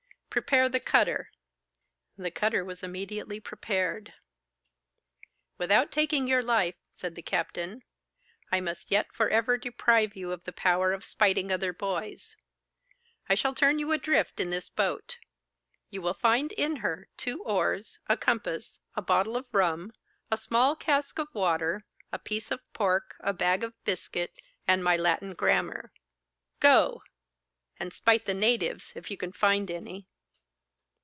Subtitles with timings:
[0.33, 1.29] Prepare the cutter.'
[2.17, 4.13] The cutter was immediately prepared.
[5.57, 7.83] 'Without taking your life,' said the captain,
[8.49, 12.37] 'I must yet for ever deprive you of the power of spiting other boys.
[13.27, 15.17] I shall turn you adrift in this boat.
[15.89, 19.91] You will find in her two oars, a compass, a bottle of rum,
[20.31, 21.83] a small cask of water,
[22.13, 24.33] a piece of pork, a bag of biscuit,
[24.65, 25.91] and my Latin grammar.
[26.61, 27.03] Go!
[27.77, 30.07] and spite the natives, if you can find any.